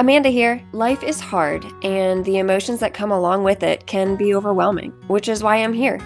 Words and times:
Amanda 0.00 0.28
here. 0.28 0.62
Life 0.70 1.02
is 1.02 1.18
hard, 1.18 1.66
and 1.82 2.24
the 2.24 2.38
emotions 2.38 2.78
that 2.78 2.94
come 2.94 3.10
along 3.10 3.42
with 3.42 3.64
it 3.64 3.84
can 3.86 4.14
be 4.14 4.32
overwhelming, 4.32 4.92
which 5.08 5.28
is 5.28 5.42
why 5.42 5.56
I'm 5.56 5.72
here 5.72 5.98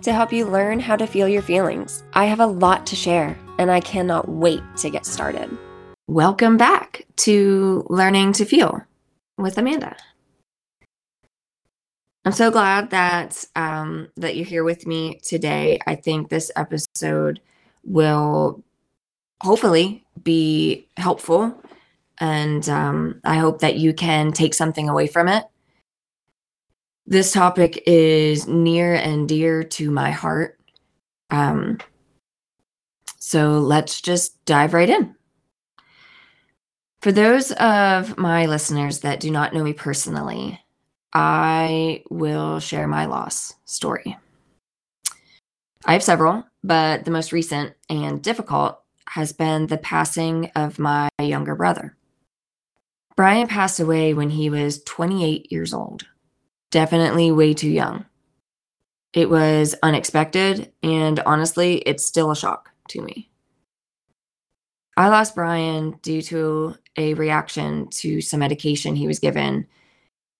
to 0.00 0.14
help 0.14 0.32
you 0.32 0.46
learn 0.46 0.80
how 0.80 0.96
to 0.96 1.06
feel 1.06 1.28
your 1.28 1.42
feelings. 1.42 2.04
I 2.14 2.24
have 2.24 2.40
a 2.40 2.46
lot 2.46 2.86
to 2.86 2.96
share, 2.96 3.38
and 3.58 3.70
I 3.70 3.80
cannot 3.80 4.30
wait 4.30 4.62
to 4.78 4.88
get 4.88 5.04
started. 5.04 5.54
Welcome 6.06 6.56
back 6.56 7.04
to 7.16 7.86
Learning 7.90 8.32
to 8.32 8.46
Feel 8.46 8.80
with 9.36 9.58
Amanda. 9.58 9.94
I'm 12.24 12.32
so 12.32 12.50
glad 12.50 12.88
that 12.92 13.44
um, 13.54 14.08
that 14.16 14.36
you're 14.36 14.46
here 14.46 14.64
with 14.64 14.86
me 14.86 15.20
today. 15.22 15.78
I 15.86 15.96
think 15.96 16.30
this 16.30 16.50
episode 16.56 17.42
will 17.84 18.64
hopefully 19.42 20.02
be 20.22 20.88
helpful, 20.96 21.62
and 22.20 22.68
um, 22.68 23.20
I 23.24 23.36
hope 23.36 23.60
that 23.60 23.76
you 23.76 23.92
can 23.92 24.32
take 24.32 24.54
something 24.54 24.88
away 24.88 25.06
from 25.06 25.28
it. 25.28 25.44
This 27.06 27.32
topic 27.32 27.82
is 27.86 28.46
near 28.46 28.94
and 28.94 29.28
dear 29.28 29.62
to 29.62 29.90
my 29.90 30.10
heart. 30.10 30.58
Um, 31.30 31.78
so 33.18 33.58
let's 33.58 34.00
just 34.00 34.42
dive 34.44 34.74
right 34.74 34.88
in. 34.88 35.14
For 37.02 37.12
those 37.12 37.52
of 37.52 38.16
my 38.16 38.46
listeners 38.46 39.00
that 39.00 39.20
do 39.20 39.30
not 39.30 39.52
know 39.52 39.62
me 39.62 39.74
personally, 39.74 40.58
I 41.12 42.02
will 42.10 42.60
share 42.60 42.88
my 42.88 43.04
loss 43.04 43.54
story. 43.66 44.16
I 45.84 45.92
have 45.92 46.02
several, 46.02 46.44
but 46.62 47.04
the 47.04 47.10
most 47.10 47.32
recent 47.32 47.74
and 47.90 48.22
difficult 48.22 48.80
has 49.08 49.32
been 49.32 49.66
the 49.66 49.76
passing 49.76 50.50
of 50.56 50.78
my 50.78 51.08
younger 51.20 51.54
brother. 51.54 51.94
Brian 53.16 53.46
passed 53.46 53.78
away 53.78 54.12
when 54.12 54.30
he 54.30 54.50
was 54.50 54.82
28 54.82 55.52
years 55.52 55.72
old, 55.72 56.06
definitely 56.70 57.30
way 57.30 57.54
too 57.54 57.70
young. 57.70 58.06
It 59.12 59.30
was 59.30 59.76
unexpected, 59.82 60.72
and 60.82 61.20
honestly, 61.20 61.76
it's 61.78 62.04
still 62.04 62.32
a 62.32 62.36
shock 62.36 62.70
to 62.88 63.00
me. 63.00 63.30
I 64.96 65.08
lost 65.08 65.36
Brian 65.36 65.98
due 66.02 66.22
to 66.22 66.76
a 66.96 67.14
reaction 67.14 67.88
to 67.90 68.20
some 68.20 68.40
medication 68.40 68.96
he 68.96 69.06
was 69.06 69.18
given 69.18 69.66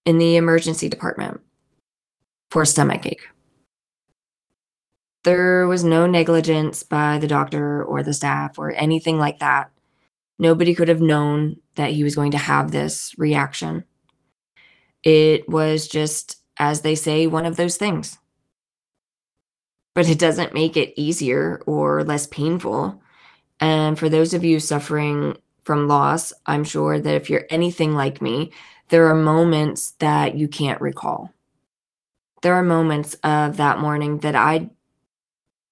in 0.05 0.19
the 0.19 0.37
emergency 0.37 0.89
department 0.89 1.41
for 2.51 2.65
stomach 2.65 3.07
ache. 3.07 3.29
There 5.25 5.67
was 5.67 5.83
no 5.83 6.07
negligence 6.07 6.83
by 6.83 7.19
the 7.19 7.27
doctor 7.27 7.83
or 7.83 8.03
the 8.03 8.13
staff 8.13 8.59
or 8.59 8.73
anything 8.73 9.19
like 9.19 9.39
that. 9.39 9.71
Nobody 10.39 10.75
could 10.75 10.89
have 10.89 11.01
known 11.01 11.57
that 11.77 11.93
he 11.93 12.05
was 12.05 12.15
going 12.15 12.33
to 12.33 12.39
have 12.39 12.71
this 12.71 13.15
reaction. 13.19 13.85
It 15.03 15.49
was 15.49 15.87
just, 15.87 16.39
as 16.57 16.81
they 16.81 16.95
say, 16.95 17.27
one 17.27 17.47
of 17.47 17.57
those 17.57 17.77
things. 17.77 18.19
But 19.95 20.09
it 20.09 20.19
doesn't 20.19 20.55
make 20.55 20.77
it 20.77 20.93
easier 21.01 21.63
or 21.67 22.03
less 22.03 22.27
painful. 22.27 23.01
And 23.61 23.99
for 23.99 24.09
those 24.09 24.35
of 24.35 24.43
you 24.43 24.59
suffering 24.59 25.37
from 25.63 25.89
loss, 25.89 26.33
I'm 26.47 26.65
sure 26.65 26.99
that 26.99 27.15
if 27.15 27.31
you're 27.31 27.47
anything 27.49 27.95
like 27.95 28.21
me, 28.21 28.51
there 28.89 29.07
are 29.07 29.15
moments 29.15 29.93
that 30.01 30.35
you 30.35 30.49
can't 30.49 30.81
recall. 30.81 31.31
There 32.43 32.55
are 32.55 32.63
moments 32.63 33.15
of 33.23 33.57
that 33.57 33.79
morning 33.79 34.19
that 34.19 34.35
I 34.35 34.71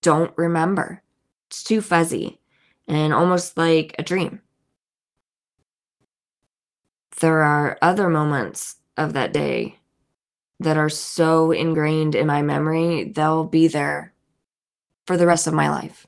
don't 0.03 0.33
remember. 0.37 1.03
It's 1.49 1.63
too 1.63 1.83
fuzzy 1.83 2.41
and 2.89 3.13
almost 3.13 3.57
like 3.57 3.95
a 3.99 4.03
dream. 4.03 4.41
There 7.21 7.43
are 7.43 7.79
other 7.83 8.09
moments 8.09 8.77
of 8.97 9.13
that 9.13 9.33
day 9.33 9.79
that 10.61 10.77
are 10.77 10.89
so 10.89 11.51
ingrained 11.51 12.15
in 12.15 12.27
my 12.27 12.43
memory, 12.43 13.05
they'll 13.05 13.45
be 13.45 13.69
there 13.69 14.13
for 15.07 15.17
the 15.17 15.27
rest 15.27 15.47
of 15.47 15.55
my 15.55 15.69
life. 15.69 16.07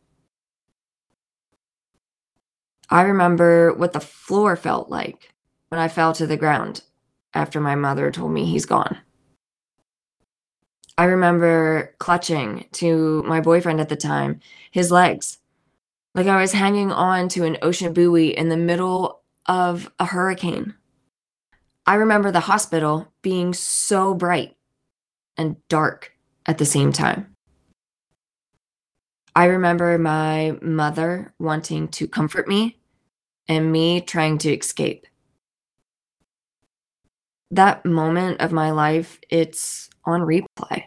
I 2.91 3.03
remember 3.03 3.73
what 3.73 3.93
the 3.93 4.01
floor 4.01 4.57
felt 4.57 4.89
like 4.89 5.35
when 5.69 5.81
I 5.81 5.89
fell 5.89 6.13
to 6.15 6.27
the 6.27 6.37
ground 6.37 6.83
after 7.33 7.61
my 7.61 7.75
mother 7.75 8.11
told 8.11 8.33
me 8.33 8.45
he's 8.45 8.67
gone. 8.67 8.99
I 10.97 11.05
remember 11.05 11.95
clutching 11.99 12.67
to 12.73 13.25
my 13.25 13.41
boyfriend 13.41 13.81
at 13.81 13.89
the 13.89 13.97
time, 13.97 14.39
his 14.71 14.93
legs, 14.93 15.39
like 16.15 16.29
I 16.29 16.41
was 16.41 16.53
hanging 16.53 16.93
on 16.93 17.29
to 17.31 17.45
an 17.45 17.59
ocean 17.63 17.93
buoy 17.93 18.29
in 18.29 18.49
the 18.49 18.57
middle 18.57 19.23
of 19.47 19.91
a 19.99 20.05
hurricane. 20.05 20.75
I 21.87 21.95
remember 21.95 22.31
the 22.31 22.41
hospital 22.41 23.13
being 23.23 23.53
so 23.53 24.15
bright 24.15 24.57
and 25.37 25.57
dark 25.69 26.13
at 26.47 26.59
the 26.59 26.65
same 26.65 26.93
time. 26.93 27.35
I 29.37 29.47
remember 29.47 29.99
my 29.99 30.57
mother 30.63 31.35
wanting 31.39 31.89
to 31.89 32.07
comfort 32.07 32.49
me 32.49 32.79
and 33.49 33.73
me 33.73 34.01
trying 34.01 34.39
to 34.39 34.57
escape 34.57 35.07
that 37.55 37.85
moment 37.85 38.41
of 38.41 38.53
my 38.53 38.73
life, 38.73 39.21
it's 39.31 39.89
on 40.05 40.23
replay. 40.23 40.85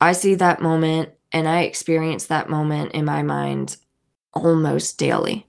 I 0.00 0.12
see 0.12 0.34
that 0.36 0.60
moment 0.60 1.10
and 1.32 1.46
I 1.46 1.62
experience 1.62 2.26
that 2.26 2.50
moment 2.50 2.92
in 2.92 3.04
my 3.04 3.22
mind 3.22 3.76
almost 4.32 4.98
daily. 4.98 5.46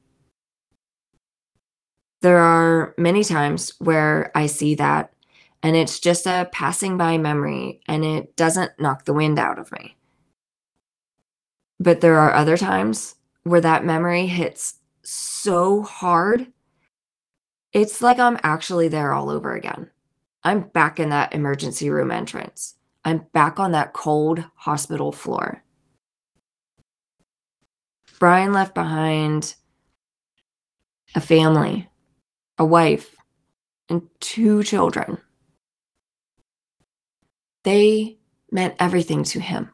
There 2.21 2.39
are 2.39 2.93
many 2.97 3.23
times 3.23 3.73
where 3.79 4.31
I 4.35 4.45
see 4.45 4.75
that 4.75 5.13
and 5.63 5.75
it's 5.75 5.99
just 5.99 6.25
a 6.25 6.49
passing 6.51 6.97
by 6.97 7.17
memory 7.17 7.81
and 7.87 8.03
it 8.03 8.35
doesn't 8.35 8.79
knock 8.79 9.05
the 9.05 9.13
wind 9.13 9.37
out 9.39 9.59
of 9.59 9.71
me. 9.71 9.95
But 11.79 12.01
there 12.01 12.17
are 12.17 12.33
other 12.33 12.57
times 12.57 13.15
where 13.43 13.61
that 13.61 13.85
memory 13.85 14.27
hits 14.27 14.75
so 15.03 15.81
hard 15.81 16.47
it's 17.73 18.01
like 18.01 18.19
I'm 18.19 18.37
actually 18.43 18.89
there 18.89 19.13
all 19.13 19.29
over 19.29 19.53
again. 19.53 19.89
I'm 20.43 20.61
back 20.61 20.99
in 20.99 21.09
that 21.09 21.33
emergency 21.33 21.89
room 21.89 22.11
entrance. 22.11 22.75
I'm 23.05 23.27
back 23.33 23.59
on 23.59 23.71
that 23.71 23.93
cold 23.93 24.43
hospital 24.55 25.11
floor. 25.11 25.63
Brian 28.19 28.51
left 28.51 28.75
behind 28.75 29.55
a 31.15 31.21
family, 31.21 31.89
a 32.61 32.65
wife, 32.65 33.15
and 33.89 34.07
two 34.19 34.61
children. 34.61 35.17
They 37.63 38.19
meant 38.51 38.75
everything 38.79 39.23
to 39.23 39.39
him. 39.39 39.71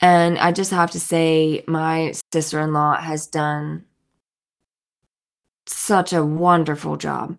And 0.00 0.38
I 0.38 0.52
just 0.52 0.70
have 0.70 0.92
to 0.92 1.00
say, 1.00 1.64
my 1.66 2.14
sister 2.32 2.60
in 2.60 2.72
law 2.72 2.96
has 2.96 3.26
done 3.26 3.86
such 5.66 6.12
a 6.12 6.24
wonderful 6.24 6.96
job 6.96 7.36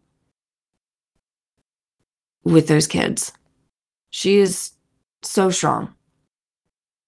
with 2.44 2.68
those 2.68 2.88
kids. 2.88 3.32
She 4.10 4.36
is 4.36 4.72
so 5.22 5.50
strong. 5.50 5.96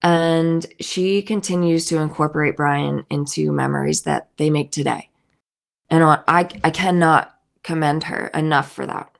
And 0.00 0.64
she 0.80 1.20
continues 1.20 1.84
to 1.86 1.98
incorporate 1.98 2.56
Brian 2.56 3.04
into 3.10 3.52
memories 3.52 4.02
that 4.02 4.30
they 4.38 4.48
make 4.48 4.70
today. 4.70 5.10
And 5.90 6.04
I, 6.04 6.48
I 6.62 6.70
cannot 6.70 7.34
commend 7.62 8.04
her 8.04 8.28
enough 8.28 8.70
for 8.72 8.86
that. 8.86 9.10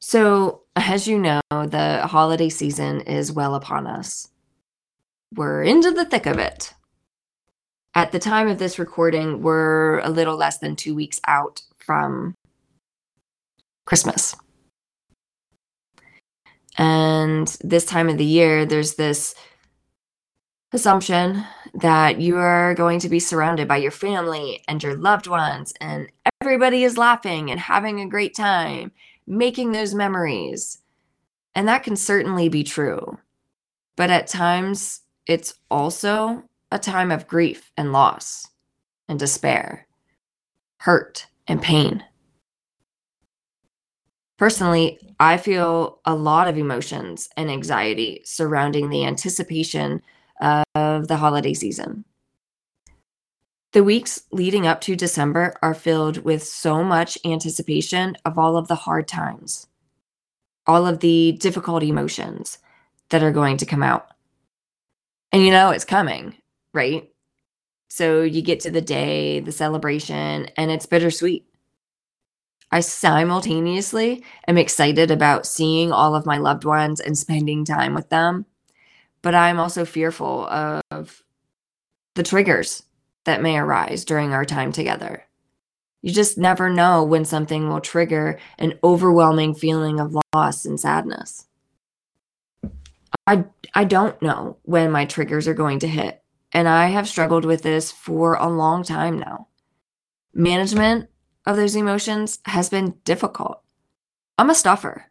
So, 0.00 0.62
as 0.74 1.06
you 1.06 1.18
know, 1.18 1.40
the 1.50 2.06
holiday 2.06 2.48
season 2.48 3.02
is 3.02 3.30
well 3.30 3.54
upon 3.54 3.86
us. 3.86 4.28
We're 5.34 5.62
into 5.62 5.92
the 5.92 6.04
thick 6.04 6.26
of 6.26 6.38
it. 6.38 6.74
At 7.94 8.10
the 8.10 8.18
time 8.18 8.48
of 8.48 8.58
this 8.58 8.78
recording, 8.78 9.42
we're 9.42 10.00
a 10.00 10.08
little 10.08 10.36
less 10.36 10.58
than 10.58 10.74
two 10.74 10.94
weeks 10.94 11.20
out 11.28 11.62
from 11.78 12.34
Christmas. 13.84 14.34
And 16.78 17.46
this 17.62 17.84
time 17.84 18.08
of 18.08 18.16
the 18.16 18.24
year, 18.24 18.64
there's 18.64 18.94
this 18.94 19.34
assumption 20.72 21.44
that 21.74 22.20
you 22.20 22.36
are 22.36 22.74
going 22.74 22.98
to 23.00 23.08
be 23.08 23.20
surrounded 23.20 23.68
by 23.68 23.76
your 23.76 23.90
family 23.90 24.62
and 24.68 24.82
your 24.82 24.96
loved 24.96 25.26
ones, 25.26 25.72
and 25.80 26.10
everybody 26.40 26.84
is 26.84 26.98
laughing 26.98 27.50
and 27.50 27.60
having 27.60 28.00
a 28.00 28.08
great 28.08 28.34
time, 28.34 28.92
making 29.26 29.72
those 29.72 29.94
memories. 29.94 30.78
And 31.54 31.68
that 31.68 31.82
can 31.82 31.96
certainly 31.96 32.48
be 32.48 32.64
true. 32.64 33.18
But 33.96 34.10
at 34.10 34.26
times, 34.26 35.00
it's 35.26 35.54
also 35.70 36.44
a 36.72 36.78
time 36.78 37.10
of 37.10 37.28
grief 37.28 37.70
and 37.76 37.92
loss 37.92 38.48
and 39.08 39.18
despair, 39.18 39.86
hurt 40.78 41.26
and 41.46 41.60
pain. 41.60 42.04
Personally, 44.38 44.98
I 45.18 45.36
feel 45.36 46.00
a 46.06 46.14
lot 46.14 46.48
of 46.48 46.56
emotions 46.56 47.28
and 47.36 47.50
anxiety 47.50 48.22
surrounding 48.24 48.88
the 48.88 49.04
anticipation 49.04 50.00
of 50.40 51.08
the 51.08 51.16
holiday 51.16 51.54
season. 51.54 52.04
The 53.72 53.84
weeks 53.84 54.22
leading 54.32 54.66
up 54.66 54.80
to 54.82 54.96
December 54.96 55.54
are 55.62 55.74
filled 55.74 56.24
with 56.24 56.42
so 56.42 56.82
much 56.82 57.16
anticipation 57.24 58.16
of 58.24 58.36
all 58.36 58.56
of 58.56 58.66
the 58.66 58.74
hard 58.74 59.06
times, 59.06 59.68
all 60.66 60.86
of 60.86 60.98
the 61.00 61.32
difficult 61.32 61.84
emotions 61.84 62.58
that 63.10 63.22
are 63.22 63.30
going 63.30 63.58
to 63.58 63.66
come 63.66 63.82
out. 63.82 64.08
And 65.30 65.44
you 65.44 65.52
know 65.52 65.70
it's 65.70 65.84
coming, 65.84 66.34
right? 66.74 67.08
So 67.88 68.22
you 68.22 68.42
get 68.42 68.60
to 68.60 68.70
the 68.70 68.80
day, 68.80 69.40
the 69.40 69.52
celebration, 69.52 70.46
and 70.56 70.70
it's 70.70 70.86
bittersweet. 70.86 71.46
I 72.72 72.80
simultaneously 72.80 74.24
am 74.46 74.58
excited 74.58 75.10
about 75.10 75.46
seeing 75.46 75.92
all 75.92 76.14
of 76.14 76.26
my 76.26 76.38
loved 76.38 76.64
ones 76.64 77.00
and 77.00 77.18
spending 77.18 77.64
time 77.64 77.94
with 77.94 78.08
them, 78.08 78.46
but 79.22 79.34
I'm 79.34 79.60
also 79.60 79.84
fearful 79.84 80.46
of 80.46 81.22
the 82.14 82.22
triggers 82.22 82.82
that 83.24 83.42
may 83.42 83.58
arise 83.58 84.04
during 84.04 84.32
our 84.32 84.44
time 84.44 84.72
together. 84.72 85.24
You 86.02 86.12
just 86.12 86.38
never 86.38 86.70
know 86.70 87.04
when 87.04 87.24
something 87.24 87.68
will 87.68 87.80
trigger 87.80 88.38
an 88.58 88.78
overwhelming 88.82 89.54
feeling 89.54 90.00
of 90.00 90.16
loss 90.34 90.64
and 90.64 90.80
sadness. 90.80 91.46
I, 93.26 93.44
I 93.74 93.84
don't 93.84 94.20
know 94.22 94.56
when 94.62 94.90
my 94.90 95.04
triggers 95.04 95.46
are 95.46 95.54
going 95.54 95.80
to 95.80 95.88
hit, 95.88 96.22
and 96.52 96.66
I 96.66 96.86
have 96.86 97.06
struggled 97.06 97.44
with 97.44 97.62
this 97.62 97.92
for 97.92 98.34
a 98.34 98.48
long 98.48 98.82
time 98.82 99.18
now. 99.18 99.48
Management 100.32 101.10
of 101.46 101.56
those 101.56 101.76
emotions 101.76 102.38
has 102.46 102.70
been 102.70 102.94
difficult. 103.04 103.62
I'm 104.38 104.50
a 104.50 104.54
stuffer. 104.54 105.09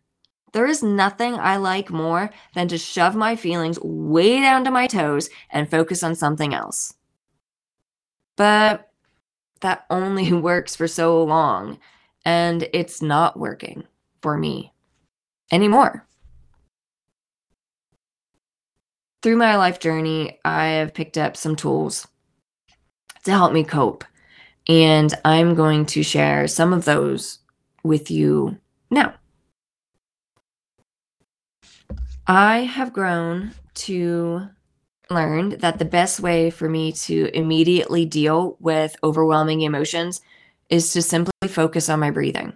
There 0.52 0.66
is 0.66 0.82
nothing 0.82 1.36
I 1.36 1.58
like 1.58 1.90
more 1.90 2.32
than 2.56 2.68
to 2.70 2.78
shove 2.78 3.16
my 3.16 3.36
feelings 3.36 3.80
way 3.82 4.40
down 4.40 4.64
to 4.64 4.72
my 4.72 4.88
toes 4.88 5.30
and 5.52 5.70
focus 5.70 6.04
on 6.04 6.16
something 6.16 6.54
else. 6.54 6.96
But 8.36 8.90
that 9.62 9.86
only 9.90 10.34
works 10.34 10.76
for 10.76 10.88
so 10.88 11.24
long, 11.24 11.80
and 12.26 12.68
it's 12.74 13.02
not 13.02 13.38
working 13.38 13.84
for 14.22 14.38
me 14.38 14.74
anymore. 15.52 16.06
Through 19.22 19.36
my 19.36 19.58
life 19.58 19.80
journey, 19.80 20.40
I 20.46 20.68
have 20.68 20.94
picked 20.94 21.18
up 21.18 21.36
some 21.36 21.56
tools 21.56 22.08
to 23.26 23.32
help 23.32 23.52
me 23.52 23.66
cope, 23.66 24.06
and 24.68 25.14
I'm 25.26 25.56
going 25.56 25.86
to 25.88 26.04
share 26.04 26.48
some 26.48 26.72
of 26.72 26.86
those 26.86 27.40
with 27.84 28.10
you 28.10 28.58
now. 28.90 29.14
I 32.30 32.60
have 32.60 32.94
grown 32.94 33.54
to 33.74 34.50
learned 35.10 35.54
that 35.54 35.80
the 35.80 35.86
best 35.86 36.20
way 36.20 36.52
for 36.52 36.70
me 36.70 36.92
to 36.92 37.32
immediately 37.34 38.06
deal 38.06 38.56
with 38.60 38.96
overwhelming 39.04 39.62
emotions 39.62 40.22
is 40.70 40.94
to 40.94 41.02
simply 41.02 41.48
focus 41.48 41.90
on 41.90 42.00
my 42.00 42.12
breathing. 42.12 42.54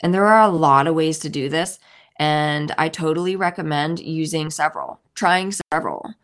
And 0.00 0.12
there 0.12 0.26
are 0.26 0.42
a 0.42 0.52
lot 0.52 0.88
of 0.88 0.96
ways 0.96 1.20
to 1.20 1.28
do 1.28 1.48
this. 1.48 1.78
And 2.18 2.74
I 2.76 2.88
totally 2.88 3.36
recommend 3.36 4.00
using 4.00 4.50
several, 4.50 5.00
trying 5.14 5.52
several. 5.72 6.14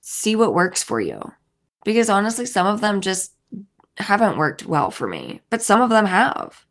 See 0.00 0.36
what 0.36 0.54
works 0.54 0.84
for 0.84 1.00
you. 1.00 1.32
Because 1.84 2.08
honestly, 2.08 2.46
some 2.46 2.68
of 2.68 2.80
them 2.80 3.00
just 3.00 3.32
haven't 3.96 4.38
worked 4.38 4.64
well 4.64 4.92
for 4.92 5.08
me, 5.08 5.40
but 5.50 5.60
some 5.60 5.80
of 5.80 5.90
them 5.90 6.06
have. 6.06 6.66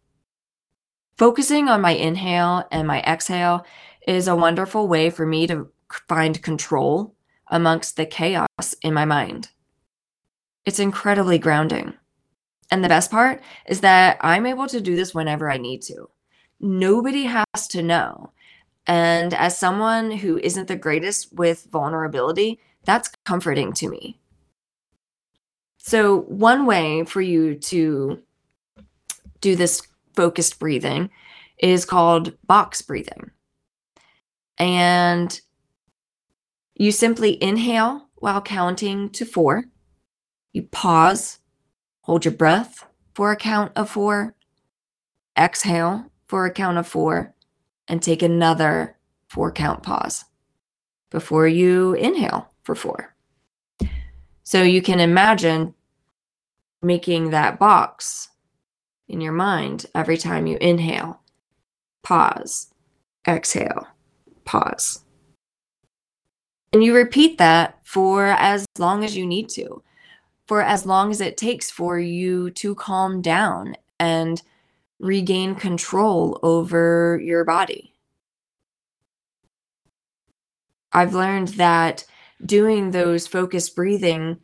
Focusing 1.18 1.68
on 1.68 1.82
my 1.82 1.92
inhale 1.92 2.66
and 2.72 2.88
my 2.88 3.02
exhale 3.02 3.66
is 4.08 4.28
a 4.28 4.36
wonderful 4.36 4.88
way 4.88 5.10
for 5.10 5.26
me 5.26 5.48
to 5.48 5.70
find 6.08 6.42
control 6.42 7.16
amongst 7.50 7.98
the 7.98 8.06
chaos 8.06 8.76
in 8.82 8.94
my 8.94 9.06
mind. 9.06 9.50
It's 10.66 10.80
incredibly 10.80 11.38
grounding. 11.38 11.94
And 12.70 12.84
the 12.84 12.90
best 12.90 13.12
part 13.12 13.42
is 13.68 13.82
that 13.82 14.18
I'm 14.22 14.46
able 14.46 14.68
to 14.68 14.80
do 14.80 14.96
this 14.96 15.14
whenever 15.14 15.52
I 15.52 15.58
need 15.58 15.82
to. 15.84 16.10
Nobody 16.60 17.24
has 17.24 17.68
to 17.70 17.82
know. 17.82 18.32
And 18.88 19.34
as 19.34 19.58
someone 19.58 20.12
who 20.12 20.38
isn't 20.38 20.68
the 20.68 20.76
greatest 20.76 21.34
with 21.34 21.68
vulnerability, 21.72 22.60
that's 22.86 23.12
comforting 23.26 23.74
to 23.74 23.90
me. 23.90 24.20
So, 25.78 26.22
one 26.22 26.66
way 26.66 27.04
for 27.06 27.22
you 27.22 27.56
to 27.56 28.22
do 29.42 29.56
this 29.56 29.82
focused 30.16 30.60
breathing 30.60 31.10
is 31.58 31.86
called 31.86 32.38
box 32.46 32.82
breathing. 32.82 33.32
And 34.62 35.42
you 36.76 36.92
simply 36.92 37.42
inhale 37.42 38.10
while 38.14 38.44
counting 38.44 39.10
to 39.10 39.26
four. 39.26 39.64
You 40.54 40.62
pause, 40.62 41.40
hold 42.02 42.26
your 42.26 42.36
breath 42.36 42.86
for 43.16 43.32
a 43.32 43.36
count 43.36 43.72
of 43.76 43.90
four, 43.90 44.36
exhale 45.36 46.12
for 46.28 46.46
a 46.46 46.52
count 46.52 46.78
of 46.78 46.88
four, 46.88 47.34
and 47.88 48.04
take 48.04 48.22
another 48.22 48.98
four 49.30 49.52
count 49.52 49.82
pause 49.82 50.26
before 51.10 51.48
you 51.48 51.94
inhale 51.96 52.54
for 52.62 52.76
four. 52.76 53.16
So 54.44 54.62
you 54.62 54.84
can 54.84 55.00
imagine 55.00 55.74
making 56.84 57.32
that 57.32 57.58
box 57.58 58.30
in 59.08 59.22
your 59.22 59.34
mind 59.34 59.88
every 59.96 60.18
time 60.18 60.46
you 60.46 60.58
inhale, 60.58 61.20
pause, 62.04 62.68
exhale, 63.28 63.88
pause. 64.46 65.04
And 66.74 66.84
you 66.84 66.96
repeat 66.96 67.38
that 67.38 67.80
for 67.84 68.28
as 68.28 68.66
long 68.78 69.04
as 69.04 69.18
you 69.18 69.26
need 69.26 69.50
to, 69.50 69.84
for 70.48 70.62
as 70.62 70.86
long 70.86 71.12
as 71.12 71.20
it 71.20 71.38
takes 71.38 71.70
for 71.70 72.00
you 72.00 72.50
to 72.52 72.76
calm 72.76 73.22
down 73.22 73.76
and 74.00 74.42
regain 75.00 75.56
control 75.56 76.40
over 76.44 77.20
your 77.22 77.44
body. 77.44 77.94
I've 80.94 81.14
learned 81.14 81.50
that 81.50 82.06
doing 82.46 82.92
those 82.92 83.28
focused 83.28 83.76
breathing 83.76 84.40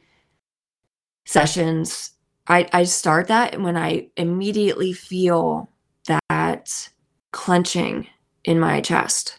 sessions, 1.25 2.11
I, 2.47 2.67
I 2.71 2.83
start 2.85 3.27
that 3.27 3.61
when 3.61 3.75
I 3.75 4.07
immediately 4.15 4.93
feel 4.93 5.69
that 6.05 6.89
clenching 7.31 8.07
in 8.45 8.59
my 8.59 8.79
chest. 8.81 9.36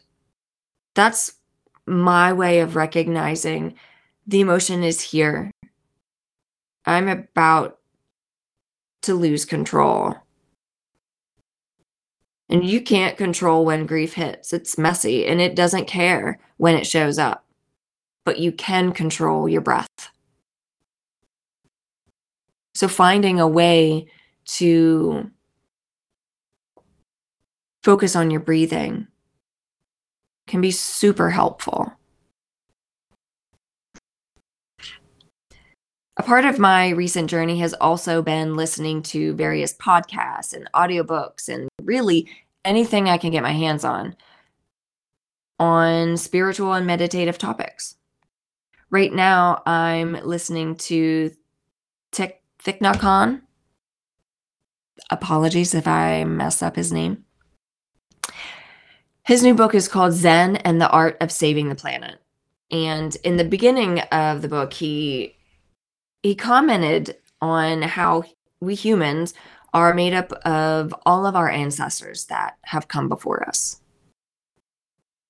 That's 0.98 1.34
my 1.86 2.32
way 2.32 2.58
of 2.58 2.74
recognizing 2.74 3.76
the 4.26 4.40
emotion 4.40 4.82
is 4.82 5.00
here. 5.00 5.52
I'm 6.84 7.06
about 7.06 7.78
to 9.02 9.14
lose 9.14 9.44
control. 9.44 10.16
And 12.48 12.68
you 12.68 12.80
can't 12.80 13.16
control 13.16 13.64
when 13.64 13.86
grief 13.86 14.14
hits. 14.14 14.52
It's 14.52 14.76
messy 14.76 15.24
and 15.24 15.40
it 15.40 15.54
doesn't 15.54 15.86
care 15.86 16.40
when 16.56 16.74
it 16.74 16.84
shows 16.84 17.16
up. 17.16 17.44
But 18.24 18.40
you 18.40 18.50
can 18.50 18.90
control 18.90 19.48
your 19.48 19.60
breath. 19.60 20.10
So 22.74 22.88
finding 22.88 23.38
a 23.38 23.46
way 23.46 24.08
to 24.46 25.30
focus 27.84 28.16
on 28.16 28.32
your 28.32 28.40
breathing 28.40 29.06
can 30.48 30.60
be 30.60 30.70
super 30.70 31.30
helpful. 31.30 31.92
A 36.16 36.22
part 36.24 36.44
of 36.44 36.58
my 36.58 36.88
recent 36.88 37.30
journey 37.30 37.60
has 37.60 37.74
also 37.74 38.22
been 38.22 38.56
listening 38.56 39.02
to 39.04 39.34
various 39.34 39.72
podcasts 39.74 40.52
and 40.52 40.68
audiobooks 40.74 41.48
and 41.48 41.68
really 41.82 42.28
anything 42.64 43.08
I 43.08 43.18
can 43.18 43.30
get 43.30 43.44
my 43.44 43.52
hands 43.52 43.84
on 43.84 44.16
on 45.60 46.16
spiritual 46.16 46.72
and 46.72 46.86
meditative 46.86 47.38
topics. 47.38 47.96
Right 48.90 49.12
now, 49.12 49.62
I'm 49.66 50.14
listening 50.24 50.76
to 50.76 51.30
Thich 52.12 52.32
Nhat 52.64 52.96
Hanh. 52.96 53.42
Apologies 55.10 55.74
if 55.74 55.86
I 55.86 56.24
mess 56.24 56.62
up 56.62 56.76
his 56.76 56.92
name. 56.92 57.24
His 59.28 59.42
new 59.42 59.52
book 59.52 59.74
is 59.74 59.88
called 59.88 60.14
Zen 60.14 60.56
and 60.56 60.80
the 60.80 60.88
Art 60.88 61.18
of 61.20 61.30
Saving 61.30 61.68
the 61.68 61.74
Planet. 61.74 62.18
And 62.70 63.14
in 63.24 63.36
the 63.36 63.44
beginning 63.44 64.00
of 64.10 64.40
the 64.40 64.48
book, 64.48 64.72
he 64.72 65.36
he 66.22 66.34
commented 66.34 67.14
on 67.42 67.82
how 67.82 68.24
we 68.62 68.74
humans 68.74 69.34
are 69.74 69.92
made 69.92 70.14
up 70.14 70.32
of 70.46 70.94
all 71.04 71.26
of 71.26 71.36
our 71.36 71.50
ancestors 71.50 72.24
that 72.30 72.56
have 72.62 72.88
come 72.88 73.10
before 73.10 73.46
us. 73.46 73.82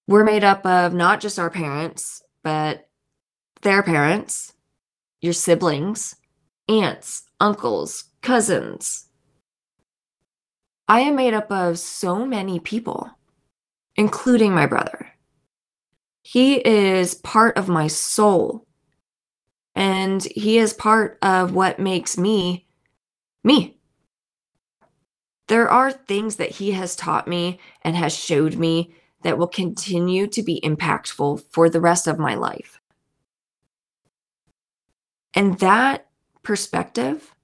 We're 0.07 0.23
made 0.23 0.45
up 0.45 0.65
of 0.65 0.95
not 0.95 1.21
just 1.21 1.41
our 1.41 1.51
parents, 1.51 2.23
but 2.45 2.89
their 3.63 3.83
parents, 3.83 4.53
your 5.21 5.33
siblings, 5.33 6.15
aunts, 6.69 7.25
uncles, 7.41 8.05
cousins. 8.23 9.09
I 10.87 11.01
am 11.01 11.17
made 11.17 11.35
up 11.35 11.51
of 11.51 11.81
so 11.81 12.25
many 12.25 12.61
people 12.61 13.18
including 13.99 14.55
my 14.55 14.65
brother. 14.65 15.13
He 16.23 16.67
is 16.67 17.15
part 17.15 17.59
of 17.59 17.69
my 17.69 17.89
soul. 17.89 18.67
And 19.75 20.23
he 20.25 20.59
is 20.59 20.73
part 20.73 21.19
of 21.21 21.53
what 21.53 21.79
makes 21.79 22.17
me 22.17 22.67
me. 23.45 23.77
There 25.49 25.69
are 25.69 25.91
things 25.91 26.37
that 26.37 26.51
he 26.51 26.73
has 26.73 26.95
taught 26.95 27.27
me 27.27 27.59
and 27.83 27.97
has 27.97 28.17
showed 28.17 28.57
me 28.57 28.95
that 29.23 29.39
will 29.39 29.49
continue 29.49 30.27
to 30.29 30.43
be 30.43 30.61
impactful 30.63 31.43
for 31.51 31.69
the 31.69 31.81
rest 31.81 32.07
of 32.07 32.19
my 32.19 32.35
life. 32.35 32.81
And 35.35 35.59
that 35.59 36.07
perspective 36.43 37.35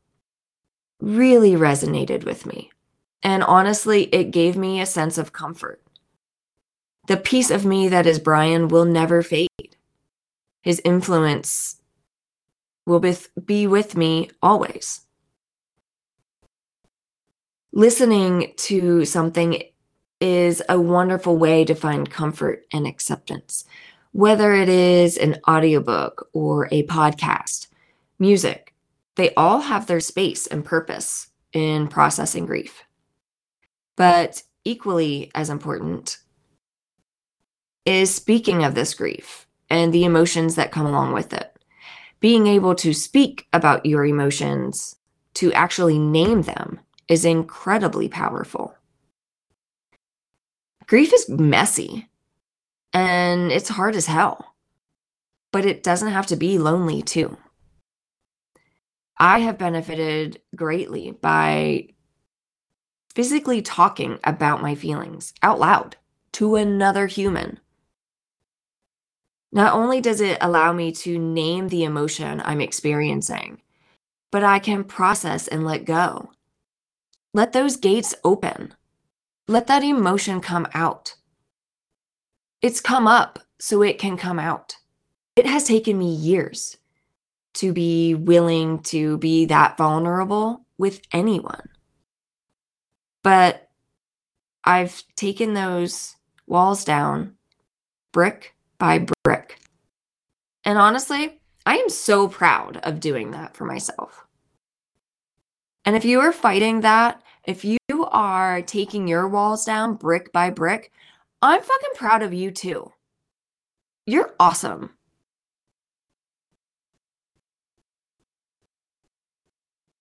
really 1.01 1.53
resonated 1.53 2.25
with 2.25 2.47
me. 2.47 2.71
And 3.23 3.43
honestly, 3.43 4.05
it 4.15 4.31
gave 4.31 4.57
me 4.57 4.81
a 4.81 4.87
sense 4.87 5.19
of 5.19 5.33
comfort. 5.33 5.84
The 7.07 7.17
piece 7.19 7.51
of 7.51 7.65
me 7.65 7.89
that 7.89 8.07
is 8.07 8.19
Brian 8.19 8.69
will 8.69 8.87
never 8.87 9.23
fade. 9.23 9.49
His 10.63 10.81
influence 10.85 11.77
will 12.87 13.03
be 13.45 13.67
with 13.67 13.97
me 13.97 14.31
always. 14.43 15.03
Listening 17.73 18.55
to 18.57 19.05
something 19.05 19.63
is 20.21 20.63
a 20.69 20.81
wonderful 20.81 21.37
way 21.37 21.65
to 21.65 21.75
find 21.75 22.11
comfort 22.11 22.65
and 22.73 22.87
acceptance, 22.87 23.65
whether 24.13 24.55
it 24.55 24.69
is 24.69 25.19
an 25.19 25.39
audiobook 25.47 26.29
or 26.33 26.69
a 26.71 26.87
podcast, 26.87 27.67
music. 28.19 28.73
They 29.17 29.35
all 29.35 29.61
have 29.61 29.87
their 29.87 30.01
space 30.01 30.47
and 30.47 30.65
purpose 30.65 31.29
in 31.53 31.89
processing 31.89 32.47
grief. 32.47 32.85
But 33.97 34.43
equally 34.65 35.31
as 35.35 35.51
important 35.51 36.19
is 37.85 38.15
speaking 38.15 38.65
of 38.65 38.75
this 38.75 38.95
grief 38.95 39.47
and 39.71 39.93
the 39.93 40.05
emotions 40.05 40.55
that 40.55 40.73
come 40.73 40.87
along 40.87 41.13
with 41.13 41.33
it. 41.33 41.57
Being 42.21 42.47
able 42.47 42.75
to 42.77 42.95
speak 42.95 43.47
about 43.53 43.85
your 43.85 44.05
emotions, 44.05 44.97
to 45.35 45.53
actually 45.53 45.99
name 45.99 46.43
them, 46.43 46.81
is 47.09 47.25
incredibly 47.25 48.09
powerful. 48.09 48.75
Grief 50.87 51.13
is 51.13 51.29
messy 51.29 52.09
and 52.93 53.51
it's 53.51 53.69
hard 53.69 53.97
as 53.97 54.07
hell, 54.07 54.55
but 55.53 55.67
it 55.67 55.83
doesn't 55.83 56.13
have 56.13 56.27
to 56.29 56.37
be 56.37 56.59
lonely 56.59 57.03
too. 57.03 57.37
I 59.19 59.41
have 59.41 59.59
benefited 59.59 60.41
greatly 60.57 61.13
by 61.13 61.89
physically 63.15 63.63
talking 63.63 64.19
about 64.25 64.63
my 64.63 64.75
feelings 64.75 65.33
out 65.43 65.61
loud 65.61 65.97
to 66.33 66.57
another 66.57 67.07
human. 67.07 67.61
Not 69.55 69.73
only 69.73 70.01
does 70.01 70.21
it 70.21 70.37
allow 70.41 70.73
me 70.73 70.91
to 70.93 71.17
name 71.17 71.69
the 71.69 71.85
emotion 71.85 72.43
I'm 72.45 72.61
experiencing, 72.61 73.63
but 74.33 74.43
I 74.43 74.59
can 74.59 74.83
process 74.83 75.47
and 75.47 75.65
let 75.65 75.85
go. 75.85 76.33
Let 77.33 77.53
those 77.53 77.77
gates 77.77 78.17
open. 78.25 78.75
Let 79.47 79.69
that 79.69 79.85
emotion 79.85 80.41
come 80.41 80.67
out. 80.75 81.15
It's 82.63 82.81
come 82.81 83.07
up 83.07 83.39
so 83.61 83.83
it 83.83 83.99
can 84.01 84.17
come 84.17 84.41
out. 84.41 84.77
It 85.37 85.47
has 85.47 85.69
taken 85.69 85.99
me 85.99 86.13
years 86.13 86.77
to 87.55 87.73
be 87.73 88.17
willing 88.17 88.81
to 88.85 89.19
be 89.19 89.47
that 89.47 89.77
vulnerable 89.77 90.67
with 90.79 91.01
anyone. 91.13 91.69
But 93.23 93.69
I've 94.65 95.05
taken 95.15 95.55
those 95.55 96.17
walls 96.49 96.85
down 96.85 97.37
brick 98.11 98.54
by 98.79 99.07
brick. 99.25 99.59
And 100.65 100.79
honestly, 100.79 101.41
I 101.67 101.77
am 101.77 101.89
so 101.89 102.29
proud 102.29 102.79
of 102.79 103.01
doing 103.01 103.31
that 103.33 103.57
for 103.57 103.65
myself. 103.65 104.27
And 105.85 105.97
if 105.97 106.05
you 106.05 106.21
are 106.21 106.33
fighting 106.33 106.81
that, 106.81 107.23
if 107.45 107.65
you 107.65 107.79
are 107.91 108.63
taking 108.63 109.07
your 109.07 109.29
walls 109.29 109.65
down 109.65 109.95
brick 109.95 110.33
by 110.33 110.51
brick, 110.51 110.91
I'm 111.43 111.61
fucking 111.61 111.91
proud 111.95 112.23
of 112.23 112.33
you 112.33 112.51
too. 112.51 112.91
You're 114.07 114.35
awesome. 114.41 114.91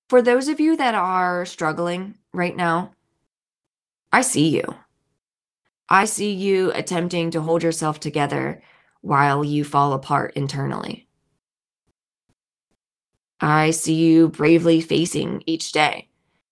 For 0.09 0.21
those 0.21 0.47
of 0.47 0.59
you 0.59 0.77
that 0.77 0.95
are 0.95 1.45
struggling 1.45 2.15
right 2.33 2.55
now, 2.55 2.91
I 4.11 4.21
see 4.21 4.49
you. 4.49 4.75
I 5.89 6.05
see 6.05 6.31
you 6.31 6.71
attempting 6.73 7.31
to 7.31 7.41
hold 7.41 7.63
yourself 7.63 7.99
together 7.99 8.61
while 9.01 9.43
you 9.43 9.63
fall 9.63 9.93
apart 9.93 10.33
internally. 10.35 11.07
I 13.41 13.71
see 13.71 13.95
you 13.95 14.29
bravely 14.29 14.79
facing 14.79 15.43
each 15.45 15.73
day, 15.73 16.07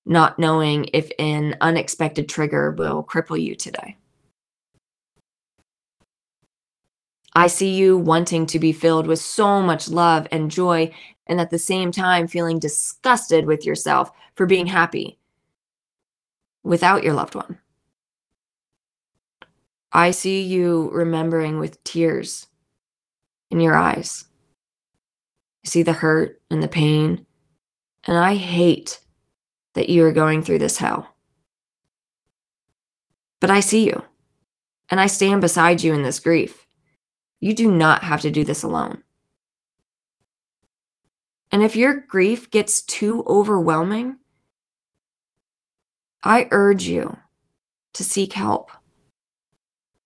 not 0.06 0.38
knowing 0.38 0.90
if 0.94 1.10
an 1.18 1.56
unexpected 1.62 2.28
trigger 2.28 2.72
will 2.72 3.04
cripple 3.04 3.42
you 3.42 3.56
today. 3.56 3.98
I 7.34 7.48
see 7.48 7.74
you 7.74 7.98
wanting 7.98 8.46
to 8.48 8.60
be 8.60 8.74
filled 8.74 9.08
with 9.08 9.20
so 9.20 9.62
much 9.62 9.88
love 9.88 10.28
and 10.34 10.52
joy, 10.52 10.94
and 11.28 11.40
at 11.40 11.50
the 11.50 11.58
same 11.58 11.94
time 11.94 12.28
feeling 12.28 12.60
disgusted 12.60 13.46
with 13.46 13.66
yourself 13.66 14.12
for 14.36 14.46
being 14.46 14.66
happy 14.66 15.18
without 16.64 17.04
your 17.04 17.14
loved 17.14 17.36
one. 17.36 17.58
I 19.94 20.12
see 20.12 20.42
you 20.42 20.90
remembering 20.92 21.60
with 21.60 21.84
tears 21.84 22.48
in 23.50 23.60
your 23.60 23.76
eyes. 23.76 24.26
I 25.66 25.68
see 25.68 25.84
the 25.84 25.94
hurt 25.94 26.42
and 26.50 26.64
the 26.64 26.68
pain, 26.68 27.26
and 28.06 28.18
I 28.18 28.36
hate 28.36 29.00
that 29.74 29.90
you 29.90 30.06
are 30.06 30.14
going 30.14 30.44
through 30.44 30.60
this 30.60 30.78
hell. 30.78 31.14
But 33.42 33.52
I 33.52 33.60
see 33.60 33.86
you, 33.86 34.04
and 34.90 35.00
I 35.02 35.08
stand 35.08 35.42
beside 35.42 35.84
you 35.84 35.94
in 35.94 36.04
this 36.04 36.20
grief. 36.20 36.66
You 37.40 37.54
do 37.54 37.70
not 37.70 38.04
have 38.04 38.22
to 38.22 38.32
do 38.32 38.44
this 38.44 38.64
alone. 38.64 39.04
And 41.52 41.62
if 41.62 41.76
your 41.76 41.96
grief 42.00 42.50
gets 42.50 42.82
too 42.82 43.26
overwhelming, 43.28 44.18
I 46.24 46.48
urge 46.52 46.84
you 46.84 47.18
to 47.94 48.04
seek 48.04 48.34
help. 48.34 48.72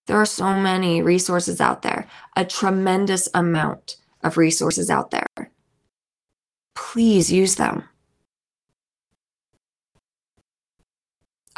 There 0.07 0.17
are 0.17 0.25
so 0.25 0.55
many 0.55 1.01
resources 1.01 1.59
out 1.59 1.81
there, 1.81 2.07
a 2.35 2.45
tremendous 2.45 3.27
amount 3.33 3.97
of 4.23 4.37
resources 4.37 4.89
out 4.89 5.11
there. 5.11 5.51
Please 6.75 7.31
use 7.31 7.55
them. 7.55 7.83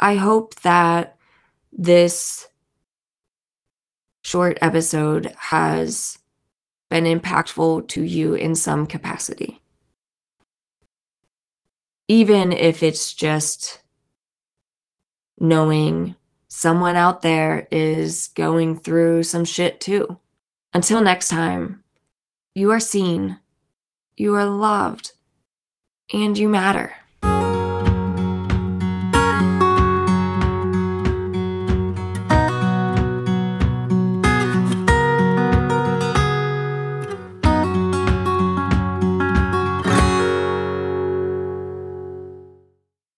I 0.00 0.14
hope 0.14 0.54
that 0.60 1.16
this 1.72 2.48
short 4.22 4.58
episode 4.60 5.34
has 5.38 6.18
been 6.88 7.04
impactful 7.04 7.88
to 7.88 8.02
you 8.02 8.34
in 8.34 8.54
some 8.54 8.86
capacity. 8.86 9.60
Even 12.06 12.52
if 12.52 12.82
it's 12.82 13.12
just 13.12 13.82
knowing 15.38 16.14
someone 16.48 16.96
out 16.96 17.22
there 17.22 17.68
is 17.70 18.28
going 18.28 18.78
through 18.78 19.22
some 19.22 19.44
shit 19.44 19.80
too. 19.80 20.18
Until 20.74 21.00
next 21.00 21.28
time, 21.28 21.84
you 22.54 22.70
are 22.70 22.80
seen, 22.80 23.38
you 24.16 24.34
are 24.34 24.44
loved, 24.44 25.12
and 26.12 26.36
you 26.36 26.48
matter. 26.48 26.92